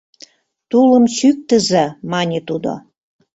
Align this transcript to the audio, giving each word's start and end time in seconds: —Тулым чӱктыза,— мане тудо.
—Тулым 0.69 1.03
чӱктыза,— 1.17 1.85
мане 2.11 2.39
тудо. 2.47 2.73